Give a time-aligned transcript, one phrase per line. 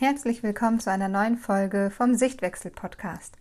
[0.00, 3.36] Herzlich willkommen zu einer neuen Folge vom Sichtwechsel Podcast.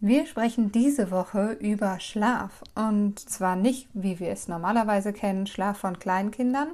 [0.00, 5.76] Wir sprechen diese Woche über Schlaf und zwar nicht, wie wir es normalerweise kennen, Schlaf
[5.76, 6.68] von Kleinkindern,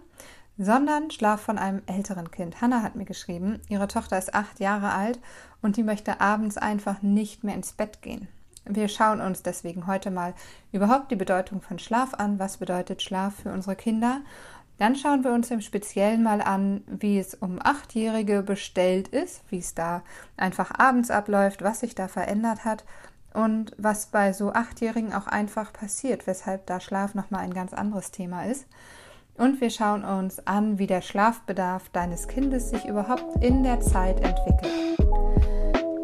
[0.56, 2.60] sondern Schlaf von einem älteren Kind.
[2.60, 5.18] Hannah hat mir geschrieben, ihre Tochter ist acht Jahre alt
[5.62, 8.28] und die möchte abends einfach nicht mehr ins Bett gehen.
[8.64, 10.32] Wir schauen uns deswegen heute mal
[10.70, 12.38] überhaupt die Bedeutung von Schlaf an.
[12.38, 14.20] Was bedeutet Schlaf für unsere Kinder?
[14.82, 19.58] Dann schauen wir uns im Speziellen mal an, wie es um Achtjährige bestellt ist, wie
[19.58, 20.02] es da
[20.36, 22.84] einfach abends abläuft, was sich da verändert hat
[23.32, 28.10] und was bei so Achtjährigen auch einfach passiert, weshalb da Schlaf nochmal ein ganz anderes
[28.10, 28.66] Thema ist.
[29.38, 34.16] Und wir schauen uns an, wie der Schlafbedarf deines Kindes sich überhaupt in der Zeit
[34.16, 34.98] entwickelt.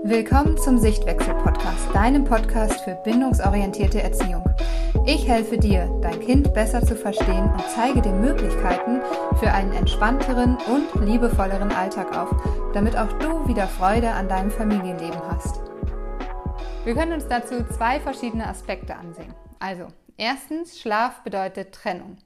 [0.04, 4.44] Willkommen zum Sichtwechsel-Podcast, deinem Podcast für bindungsorientierte Erziehung.
[5.10, 9.00] Ich helfe dir, dein Kind besser zu verstehen und zeige dir Möglichkeiten
[9.40, 12.28] für einen entspannteren und liebevolleren Alltag auf,
[12.74, 15.62] damit auch du wieder Freude an deinem Familienleben hast.
[16.84, 19.32] Wir können uns dazu zwei verschiedene Aspekte ansehen.
[19.60, 19.86] Also,
[20.18, 22.18] erstens, Schlaf bedeutet Trennung.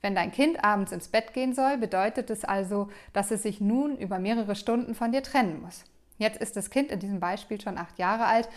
[0.00, 3.98] Wenn dein Kind abends ins Bett gehen soll, bedeutet es also, dass es sich nun
[3.98, 5.84] über mehrere Stunden von dir trennen muss.
[6.16, 8.48] Jetzt ist das Kind in diesem Beispiel schon acht Jahre alt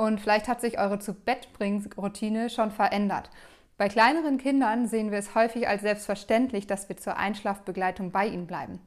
[0.00, 1.48] und vielleicht hat sich eure zu Bett
[1.98, 3.28] routine schon verändert.
[3.76, 8.46] Bei kleineren Kindern sehen wir es häufig als selbstverständlich, dass wir zur Einschlafbegleitung bei ihnen
[8.46, 8.80] bleiben.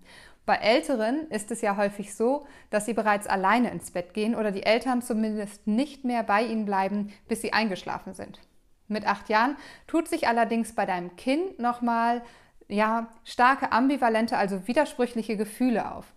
[0.47, 4.51] Bei Älteren ist es ja häufig so, dass sie bereits alleine ins Bett gehen oder
[4.51, 8.39] die Eltern zumindest nicht mehr bei ihnen bleiben, bis sie eingeschlafen sind.
[8.87, 9.55] Mit acht Jahren
[9.85, 12.23] tut sich allerdings bei deinem Kind nochmal
[12.67, 16.11] ja, starke ambivalente, also widersprüchliche Gefühle auf.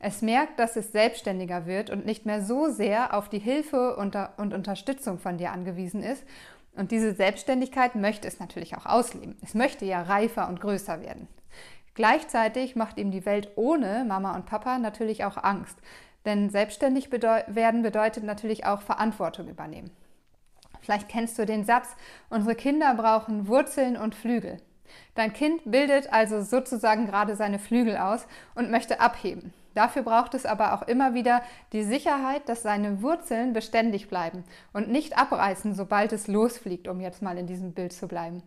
[0.00, 4.16] Es merkt, dass es selbstständiger wird und nicht mehr so sehr auf die Hilfe und,
[4.38, 6.24] Unterstützung von dir angewiesen ist.
[6.76, 9.36] Und diese Selbstständigkeit möchte es natürlich auch ausleben.
[9.42, 11.26] Es möchte ja reifer und größer werden.
[11.94, 15.76] Gleichzeitig macht ihm die Welt ohne Mama und Papa natürlich auch Angst.
[16.24, 19.90] Denn selbstständig bedeu werden bedeutet natürlich auch Verantwortung übernehmen.
[20.80, 21.88] Vielleicht kennst du den Satz,
[22.30, 24.58] unsere Kinder brauchen Wurzeln und Flügel.
[25.16, 29.52] Dein Kind bildet also sozusagen gerade seine Flügel aus und möchte abheben.
[29.74, 31.42] Dafür braucht es aber auch immer wieder
[31.72, 37.22] die Sicherheit, dass seine Wurzeln beständig bleiben und nicht abreißen, sobald es losfliegt, um jetzt
[37.22, 38.42] mal in diesem Bild zu bleiben.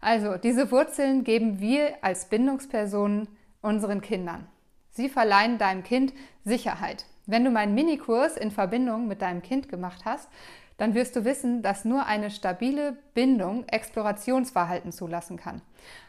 [0.00, 3.28] Also, diese Wurzeln geben wir als Bindungspersonen
[3.62, 4.46] unseren Kindern.
[4.90, 6.12] Sie verleihen deinem Kind
[6.44, 7.06] Sicherheit.
[7.26, 10.28] Wenn du meinen Minikurs in Verbindung mit deinem Kind gemacht hast,
[10.76, 15.62] dann wirst du wissen, dass nur eine stabile Bindung Explorationsverhalten zulassen kann.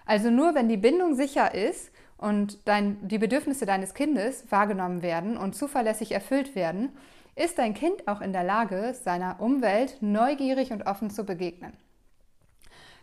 [0.05, 5.37] Also nur wenn die Bindung sicher ist und dein, die Bedürfnisse deines Kindes wahrgenommen werden
[5.37, 6.89] und zuverlässig erfüllt werden,
[7.35, 11.73] ist dein Kind auch in der Lage, seiner Umwelt neugierig und offen zu begegnen.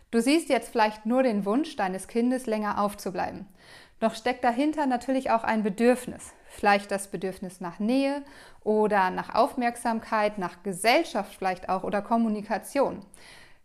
[0.09, 3.47] Du siehst jetzt vielleicht nur den Wunsch deines Kindes, länger aufzubleiben.
[3.99, 6.33] Doch steckt dahinter natürlich auch ein Bedürfnis.
[6.49, 8.21] Vielleicht das Bedürfnis nach Nähe
[8.63, 13.05] oder nach Aufmerksamkeit, nach Gesellschaft vielleicht auch oder Kommunikation.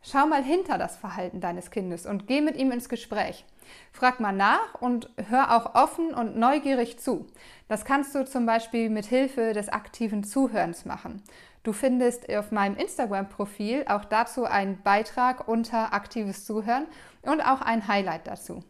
[0.01, 3.45] Schau mal hinter das Verhalten deines Kindes und geh mit ihm ins Gespräch.
[3.93, 7.27] Frag mal nach und hör auch offen und neugierig zu.
[7.69, 11.23] Das kannst du zum Beispiel mit Hilfe des aktiven Zuhörens machen.
[11.65, 16.87] Du findest auf meinem Instagram-Profil auch dazu einen Beitrag unter aktives Zuhören
[17.23, 18.63] und auch ein Highlight dazu.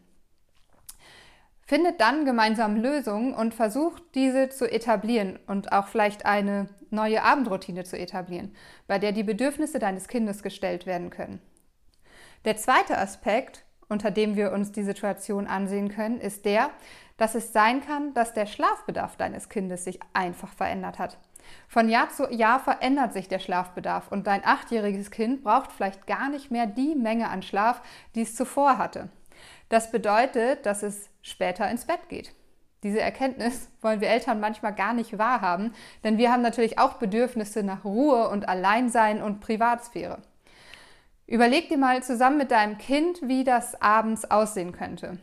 [1.69, 7.85] Findet dann gemeinsam Lösungen und versucht diese zu etablieren und auch vielleicht eine neue Abendroutine
[7.85, 8.57] zu etablieren,
[8.87, 11.41] bei der die Bedürfnisse deines Kindes gestellt werden können.
[12.47, 16.71] Der zweite Aspekt unter dem wir uns die Situation ansehen können, ist der,
[17.17, 21.19] dass es sein kann, dass der Schlafbedarf deines Kindes sich einfach verändert hat.
[21.67, 26.29] Von Jahr zu Jahr verändert sich der Schlafbedarf und dein achtjähriges Kind braucht vielleicht gar
[26.29, 27.81] nicht mehr die Menge an Schlaf,
[28.15, 29.09] die es zuvor hatte.
[29.71, 32.35] Das bedeutet, dass es später ins Bett geht.
[32.83, 35.75] Diese Erkenntnis wollen wir Eltern manchmal gar nicht wahrhaben,
[36.05, 40.19] denn wir haben natürlich auch Bedürfnisse nach Ruhe und Alleinsein und Privatsphäre.
[41.27, 45.19] Überleg dir mal zusammen mit deinem Kind, wie das abends aussehen könnte.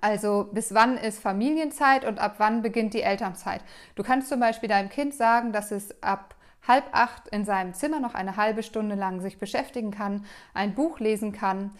[0.00, 3.62] Also bis wann ist Familienzeit und ab wann beginnt die Elternzeit?
[3.94, 6.34] Du kannst zum Beispiel deinem Kind sagen, dass es ab
[6.66, 11.00] halb acht in seinem Zimmer noch eine halbe Stunde lang sich beschäftigen kann, ein Buch
[11.00, 11.70] lesen kann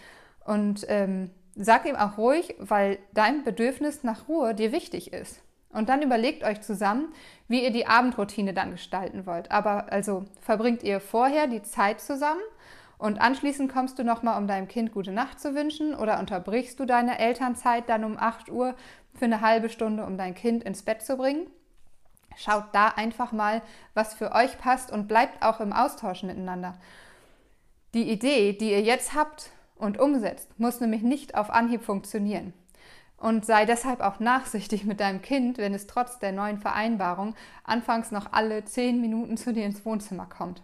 [0.44, 5.42] und ähm, sag ihm auch ruhig, weil dein Bedürfnis nach Ruhe dir wichtig ist.
[5.70, 7.12] Und dann überlegt euch zusammen,
[7.46, 9.50] wie ihr die Abendroutine dann gestalten wollt.
[9.50, 12.40] Aber also verbringt ihr vorher die Zeit zusammen
[12.96, 16.84] und anschließend kommst du nochmal, um deinem Kind gute Nacht zu wünschen oder unterbrichst du
[16.84, 18.74] deine Elternzeit dann um 8 Uhr
[19.14, 21.48] für eine halbe Stunde, um dein Kind ins Bett zu bringen.
[22.36, 23.62] Schaut da einfach mal,
[23.94, 26.78] was für euch passt und bleibt auch im Austausch miteinander.
[27.94, 32.52] Die Idee, die ihr jetzt habt und umsetzt, muss nämlich nicht auf Anhieb funktionieren.
[33.16, 37.34] Und sei deshalb auch nachsichtig mit deinem Kind, wenn es trotz der neuen Vereinbarung
[37.64, 40.62] anfangs noch alle zehn Minuten zu dir ins Wohnzimmer kommt.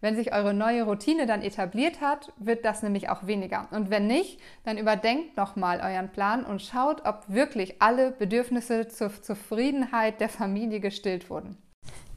[0.00, 3.68] Wenn sich eure neue Routine dann etabliert hat, wird das nämlich auch weniger.
[3.70, 9.22] Und wenn nicht, dann überdenkt nochmal euren Plan und schaut, ob wirklich alle Bedürfnisse zur
[9.22, 11.58] Zufriedenheit der Familie gestillt wurden.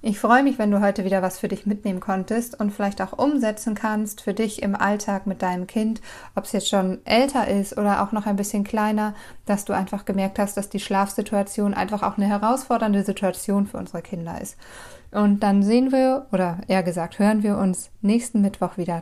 [0.06, 3.18] Ich freue mich, wenn du heute wieder was für dich mitnehmen konntest und vielleicht auch
[3.18, 6.02] umsetzen kannst für dich im Alltag mit deinem Kind,
[6.36, 9.16] ob es jetzt schon älter ist oder auch noch ein bisschen kleiner,
[9.46, 14.02] dass du einfach gemerkt hast, dass die Schlafsituation einfach auch eine herausfordernde Situation für unsere
[14.02, 14.58] Kinder ist.
[15.12, 19.02] Und dann sehen wir, oder eher gesagt, hören wir uns nächsten Mittwoch wieder.